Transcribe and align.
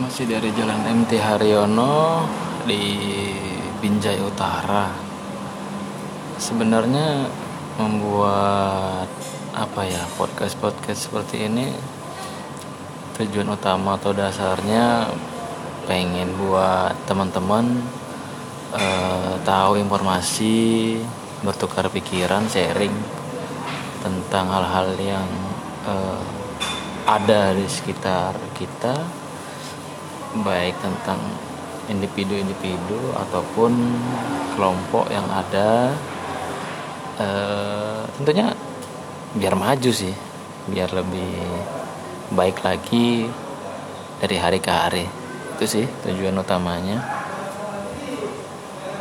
masih 0.00 0.32
dari 0.32 0.48
Jalan 0.56 1.04
MT 1.04 1.20
Haryono 1.20 2.24
di 2.64 2.96
Binjai 3.84 4.16
Utara. 4.24 4.88
Sebenarnya 6.40 7.28
membuat 7.76 9.12
apa 9.52 9.82
ya 9.84 10.00
podcast-podcast 10.16 11.12
seperti 11.12 11.44
ini 11.44 11.68
tujuan 13.20 13.52
utama 13.52 14.00
atau 14.00 14.16
dasarnya 14.16 15.12
pengen 15.84 16.32
buat 16.40 16.96
teman-teman 17.04 17.84
uh, 18.72 19.36
tahu 19.44 19.76
informasi, 19.84 20.96
bertukar 21.44 21.92
pikiran, 21.92 22.48
sharing 22.48 22.96
tentang 24.00 24.48
hal-hal 24.48 24.96
yang 24.96 25.28
uh, 25.84 26.24
ada 27.04 27.52
di 27.52 27.68
sekitar 27.68 28.32
kita 28.56 29.20
baik 30.30 30.78
tentang 30.78 31.18
individu-individu 31.90 33.18
ataupun 33.18 33.72
kelompok 34.54 35.10
yang 35.10 35.26
ada 35.26 35.90
e, 37.18 37.28
tentunya 38.18 38.54
biar 39.34 39.54
maju 39.58 39.90
sih 39.90 40.14
biar 40.70 40.94
lebih 40.94 41.34
baik 42.30 42.62
lagi 42.62 43.26
dari 44.22 44.36
hari 44.38 44.58
ke 44.62 44.70
hari. 44.70 45.06
Itu 45.58 45.66
sih 45.66 45.86
tujuan 46.06 46.38
utamanya 46.38 47.02